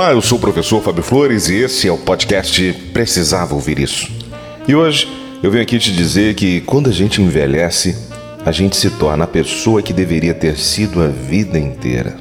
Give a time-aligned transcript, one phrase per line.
[0.00, 4.10] Olá, eu sou o professor Fábio Flores e esse é o podcast Precisava Ouvir Isso.
[4.66, 5.06] E hoje
[5.42, 7.94] eu venho aqui te dizer que quando a gente envelhece,
[8.42, 12.16] a gente se torna a pessoa que deveria ter sido a vida inteira.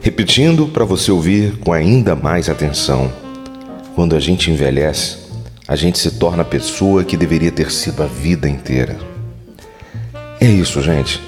[0.00, 3.12] Repetindo para você ouvir com ainda mais atenção.
[3.94, 5.18] Quando a gente envelhece,
[5.68, 8.98] a gente se torna a pessoa que deveria ter sido a vida inteira.
[10.40, 11.22] É isso, gente.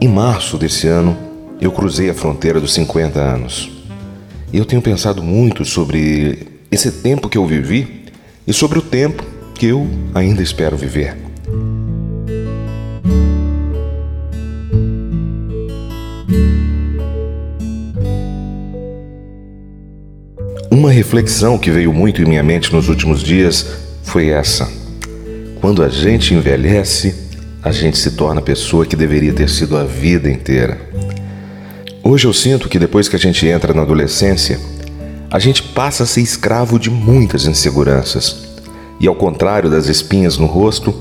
[0.00, 1.16] Em março desse ano,
[1.60, 3.81] eu cruzei a fronteira dos 50 anos.
[4.52, 6.38] Eu tenho pensado muito sobre
[6.70, 8.04] esse tempo que eu vivi
[8.46, 11.16] e sobre o tempo que eu ainda espero viver.
[20.70, 23.66] Uma reflexão que veio muito em minha mente nos últimos dias
[24.02, 24.70] foi essa:
[25.62, 27.14] quando a gente envelhece,
[27.62, 30.91] a gente se torna a pessoa que deveria ter sido a vida inteira.
[32.04, 34.58] Hoje eu sinto que depois que a gente entra na adolescência,
[35.30, 38.42] a gente passa a ser escravo de muitas inseguranças.
[38.98, 40.92] E ao contrário das espinhas no rosto,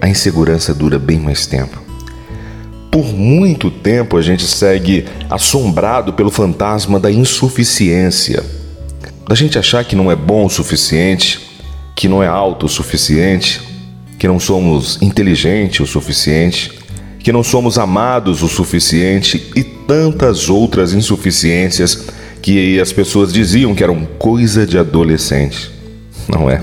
[0.00, 1.78] a insegurança dura bem mais tempo.
[2.90, 8.42] Por muito tempo a gente segue assombrado pelo fantasma da insuficiência,
[9.28, 11.38] da gente achar que não é bom o suficiente,
[11.94, 13.60] que não é alto o suficiente,
[14.18, 16.72] que não somos inteligentes o suficiente,
[17.18, 22.06] que não somos amados o suficiente e tantas outras insuficiências
[22.40, 25.68] que as pessoas diziam que eram coisa de adolescente.
[26.28, 26.62] Não é?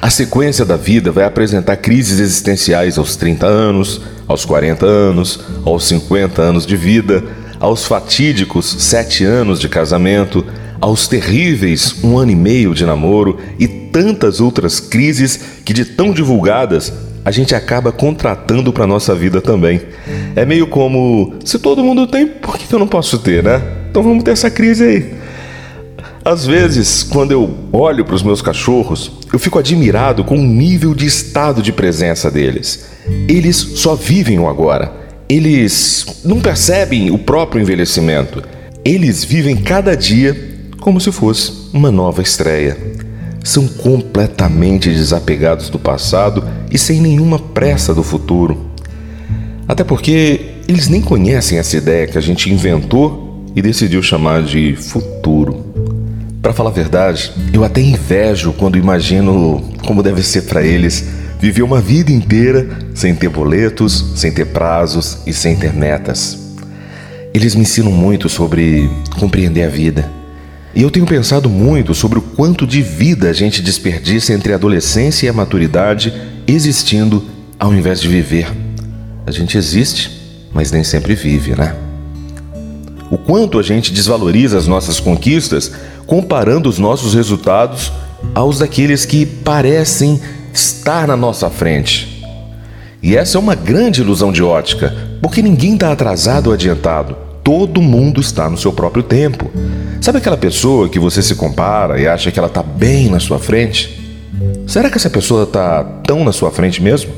[0.00, 5.88] A sequência da vida vai apresentar crises existenciais aos 30 anos, aos 40 anos, aos
[5.88, 7.24] 50 anos de vida,
[7.58, 10.46] aos fatídicos 7 anos de casamento,
[10.80, 16.12] aos terríveis um ano e meio de namoro e tantas outras crises que, de tão
[16.12, 16.92] divulgadas,
[17.24, 19.80] a gente acaba contratando para nossa vida também.
[20.34, 23.62] É meio como se todo mundo tem, por que eu não posso ter, né?
[23.90, 25.14] Então vamos ter essa crise aí.
[26.24, 30.94] Às vezes, quando eu olho para os meus cachorros, eu fico admirado com o nível
[30.94, 32.86] de estado de presença deles.
[33.26, 34.92] Eles só vivem o agora.
[35.28, 38.42] Eles não percebem o próprio envelhecimento.
[38.84, 42.76] Eles vivem cada dia como se fosse uma nova estreia
[43.42, 48.70] são completamente desapegados do passado e sem nenhuma pressa do futuro.
[49.66, 54.76] Até porque eles nem conhecem essa ideia que a gente inventou e decidiu chamar de
[54.76, 55.64] futuro.
[56.42, 61.04] Para falar a verdade, eu até invejo quando imagino como deve ser para eles
[61.38, 66.38] viver uma vida inteira sem ter boletos, sem ter prazos e sem ter metas.
[67.32, 70.19] Eles me ensinam muito sobre compreender a vida
[70.74, 74.56] e eu tenho pensado muito sobre o quanto de vida a gente desperdiça entre a
[74.56, 76.12] adolescência e a maturidade
[76.46, 77.24] existindo
[77.58, 78.46] ao invés de viver.
[79.26, 80.10] A gente existe,
[80.52, 81.74] mas nem sempre vive, né?
[83.10, 85.72] O quanto a gente desvaloriza as nossas conquistas
[86.06, 87.92] comparando os nossos resultados
[88.34, 90.20] aos daqueles que parecem
[90.52, 92.24] estar na nossa frente.
[93.02, 97.16] E essa é uma grande ilusão de ótica, porque ninguém está atrasado ou adiantado.
[97.42, 99.50] Todo mundo está no seu próprio tempo.
[100.00, 103.38] Sabe aquela pessoa que você se compara e acha que ela está bem na sua
[103.38, 104.00] frente?
[104.66, 107.12] Será que essa pessoa está tão na sua frente mesmo?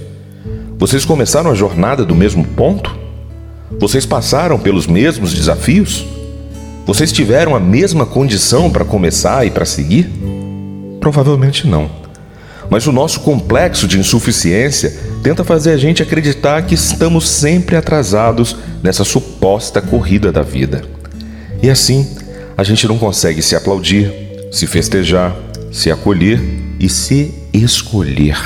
[0.78, 2.92] Vocês começaram a jornada do mesmo ponto?
[3.78, 6.04] Vocês passaram pelos mesmos desafios?
[6.84, 10.10] Vocês tiveram a mesma condição para começar e para seguir?
[10.98, 11.88] Provavelmente não.
[12.68, 18.56] Mas o nosso complexo de insuficiência tenta fazer a gente acreditar que estamos sempre atrasados
[18.82, 20.82] nessa suposta corrida da vida.
[21.62, 22.21] E assim,
[22.56, 24.12] a gente não consegue se aplaudir,
[24.50, 25.34] se festejar,
[25.70, 26.40] se acolher
[26.78, 28.36] e se escolher.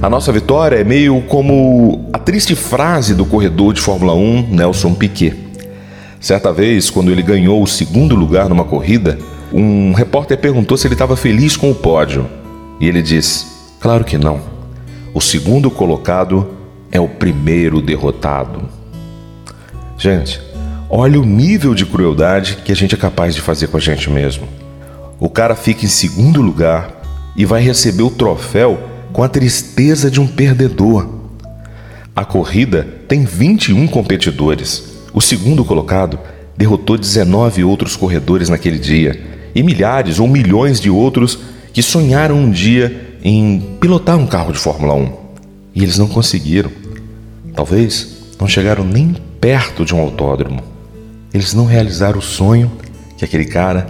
[0.00, 4.94] A nossa vitória é meio como a triste frase do corredor de Fórmula 1 Nelson
[4.94, 5.34] Piquet.
[6.20, 9.18] Certa vez, quando ele ganhou o segundo lugar numa corrida,
[9.52, 12.26] um repórter perguntou se ele estava feliz com o pódio.
[12.80, 13.46] E ele disse:
[13.80, 14.40] Claro que não.
[15.14, 16.54] O segundo colocado
[16.90, 18.68] é o primeiro derrotado.
[19.96, 20.40] Gente,
[20.88, 24.08] Olha o nível de crueldade que a gente é capaz de fazer com a gente
[24.08, 24.46] mesmo.
[25.18, 27.02] O cara fica em segundo lugar
[27.36, 28.78] e vai receber o troféu
[29.12, 31.08] com a tristeza de um perdedor.
[32.14, 35.00] A corrida tem 21 competidores.
[35.12, 36.20] O segundo colocado
[36.56, 39.20] derrotou 19 outros corredores naquele dia
[39.56, 41.40] e milhares ou milhões de outros
[41.72, 45.12] que sonharam um dia em pilotar um carro de Fórmula 1
[45.74, 46.70] e eles não conseguiram.
[47.56, 50.75] Talvez não chegaram nem perto de um autódromo.
[51.36, 52.72] Eles não realizaram o sonho
[53.14, 53.86] que aquele cara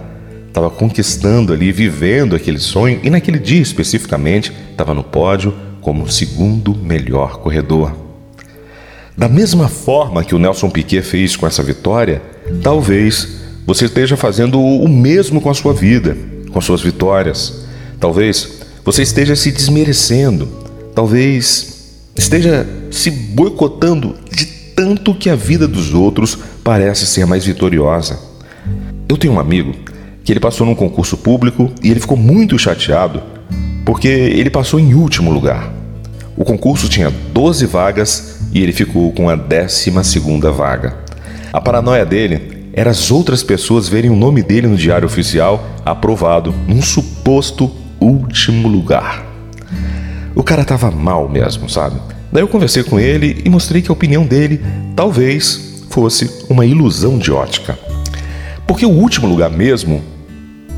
[0.49, 6.11] estava conquistando ali, vivendo aquele sonho e naquele dia especificamente estava no pódio como o
[6.11, 7.95] segundo melhor corredor.
[9.15, 12.21] Da mesma forma que o Nelson Piquet fez com essa vitória,
[12.61, 13.25] talvez
[13.65, 16.17] você esteja fazendo o mesmo com a sua vida,
[16.51, 17.61] com suas vitórias.
[17.97, 20.49] Talvez você esteja se desmerecendo,
[20.93, 28.19] talvez esteja se boicotando de tanto que a vida dos outros parece ser mais vitoriosa.
[29.09, 29.73] Eu tenho um amigo
[30.23, 33.23] que ele passou num concurso público e ele ficou muito chateado
[33.83, 35.73] porque ele passou em último lugar.
[36.35, 40.95] O concurso tinha 12 vagas e ele ficou com a 12 segunda vaga.
[41.51, 46.53] A paranoia dele era as outras pessoas verem o nome dele no diário oficial aprovado
[46.67, 49.25] num suposto último lugar.
[50.35, 51.99] O cara tava mal mesmo, sabe?
[52.37, 54.61] Daí eu conversei com ele e mostrei que a opinião dele
[54.95, 57.79] talvez fosse uma ilusão de ótica.
[58.67, 60.03] Porque o último lugar mesmo,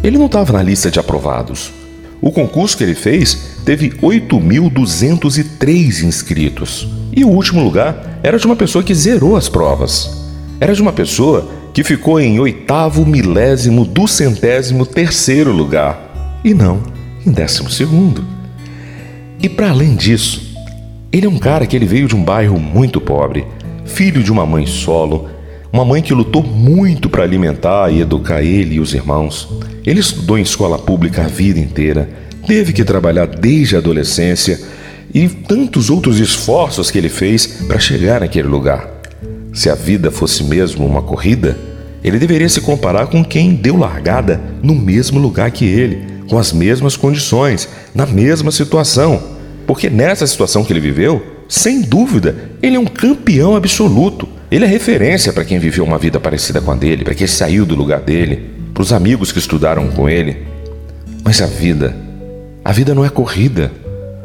[0.01, 1.69] ele não estava na lista de aprovados.
[2.21, 6.87] O concurso que ele fez teve 8.203 inscritos.
[7.13, 10.29] E o último lugar era de uma pessoa que zerou as provas.
[10.61, 16.39] Era de uma pessoa que ficou em oitavo milésimo do centésimo terceiro lugar.
[16.41, 16.81] E não
[17.27, 18.23] em décimo segundo.
[19.41, 20.48] E para além disso,
[21.11, 23.45] ele é um cara que ele veio de um bairro muito pobre,
[23.83, 25.27] filho de uma mãe solo,
[25.73, 29.49] uma mãe que lutou muito para alimentar e educar ele e os irmãos.
[29.85, 32.09] Ele estudou em escola pública a vida inteira,
[32.45, 34.59] teve que trabalhar desde a adolescência
[35.11, 38.87] e tantos outros esforços que ele fez para chegar naquele lugar.
[39.51, 41.57] Se a vida fosse mesmo uma corrida,
[42.03, 46.53] ele deveria se comparar com quem deu largada no mesmo lugar que ele, com as
[46.53, 49.38] mesmas condições, na mesma situação.
[49.69, 54.27] Porque nessa situação que ele viveu, sem dúvida, ele é um campeão absoluto.
[54.49, 57.67] Ele é referência para quem viveu uma vida parecida com a dele, para quem saiu
[57.67, 60.37] do lugar dele, para os amigos que estudaram com ele.
[61.23, 61.95] Mas a vida,
[62.65, 63.71] a vida não é corrida,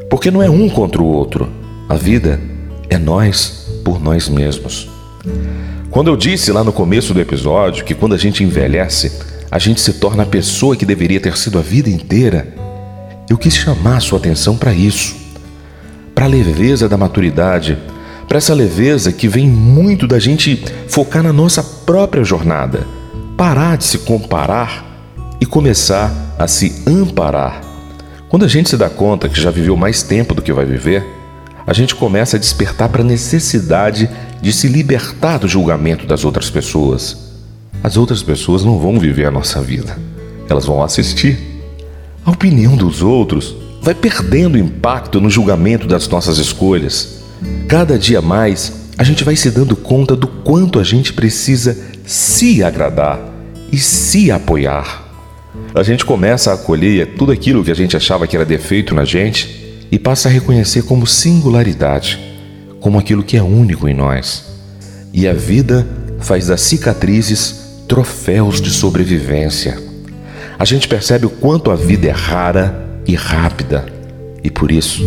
[0.08, 1.46] porque não é um contra o outro.
[1.90, 2.40] A vida
[2.88, 4.88] é nós por nós mesmos.
[5.90, 9.12] Quando eu disse lá no começo do episódio que quando a gente envelhece,
[9.50, 12.48] a gente se torna a pessoa que deveria ter sido a vida inteira,
[13.28, 15.23] eu quis chamar sua atenção para isso,
[16.14, 17.76] para a leveza da maturidade,
[18.28, 22.86] para essa leveza que vem muito da gente focar na nossa própria jornada,
[23.36, 24.84] parar de se comparar
[25.40, 27.60] e começar a se amparar.
[28.28, 31.04] Quando a gente se dá conta que já viveu mais tempo do que vai viver,
[31.66, 34.08] a gente começa a despertar para a necessidade
[34.40, 37.24] de se libertar do julgamento das outras pessoas
[37.84, 39.98] as outras pessoas não vão viver a nossa vida,
[40.48, 41.38] elas vão assistir.
[42.24, 47.22] A opinião dos outros vai perdendo impacto no julgamento das nossas escolhas.
[47.68, 51.76] Cada dia mais, a gente vai se dando conta do quanto a gente precisa
[52.06, 53.20] se agradar
[53.70, 55.04] e se apoiar.
[55.74, 59.04] A gente começa a acolher tudo aquilo que a gente achava que era defeito na
[59.04, 62.18] gente e passa a reconhecer como singularidade,
[62.80, 64.46] como aquilo que é único em nós.
[65.12, 65.86] E a vida
[66.20, 69.78] faz das cicatrizes troféus de sobrevivência.
[70.58, 73.86] A gente percebe o quanto a vida é rara e rápida,
[74.42, 75.02] e por isso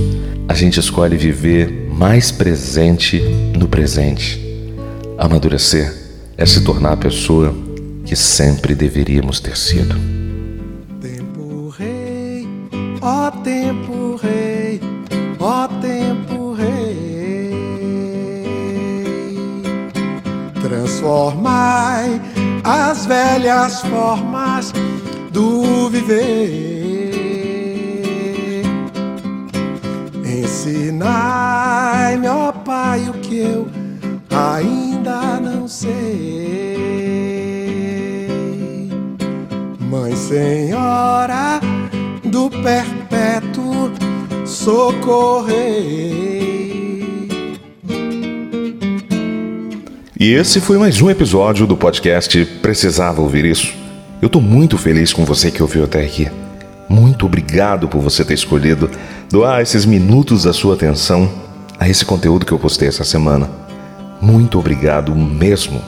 [0.48, 3.22] a gente escolhe viver mais presente
[3.58, 4.42] no presente.
[5.18, 5.94] Amadurecer
[6.38, 7.54] é se tornar a pessoa
[8.06, 9.96] que sempre deveríamos ter sido.
[11.02, 12.48] Tempo rei,
[13.02, 14.80] ó tempo rei,
[15.40, 17.52] ó tempo rei,
[20.62, 22.22] transformai
[22.64, 24.72] as velhas formas
[25.32, 26.67] do viver.
[30.58, 33.68] Ensinai-me, ó Pai, o que eu
[34.32, 35.88] ainda não sei.
[39.80, 41.62] Mãe Senhora
[42.24, 43.92] do Perpétuo
[44.48, 45.60] Socorrei.
[50.20, 53.76] E esse foi mais um episódio do podcast Precisava Ouvir Isso.
[54.20, 56.28] Eu estou muito feliz com você que ouviu até aqui.
[56.90, 58.90] Muito obrigado por você ter escolhido
[59.30, 61.30] doar esses minutos da sua atenção
[61.80, 63.50] a esse conteúdo que eu postei essa semana.
[64.22, 65.82] Muito obrigado mesmo.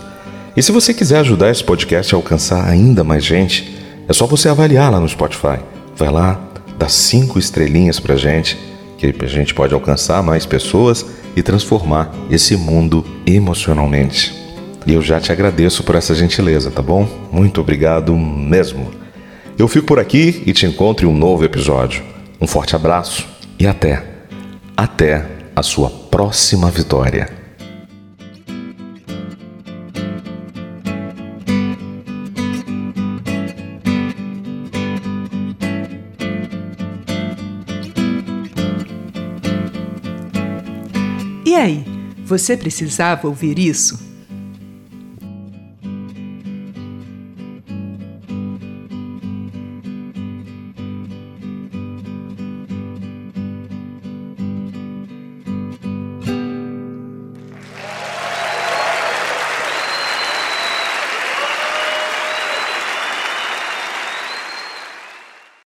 [0.55, 3.77] E se você quiser ajudar esse podcast a alcançar ainda mais gente,
[4.07, 5.59] é só você avaliar lá no Spotify.
[5.95, 6.39] Vai lá,
[6.77, 8.57] dá cinco estrelinhas pra gente,
[8.97, 14.35] que a gente pode alcançar mais pessoas e transformar esse mundo emocionalmente.
[14.85, 17.07] E eu já te agradeço por essa gentileza, tá bom?
[17.31, 18.98] Muito obrigado mesmo.
[19.59, 22.01] Eu fico por aqui e te encontro em um novo episódio.
[22.39, 23.27] Um forte abraço
[23.59, 24.05] e até,
[24.77, 27.27] até a sua próxima vitória.
[41.45, 41.83] E aí,
[42.23, 44.08] você precisava ouvir isso?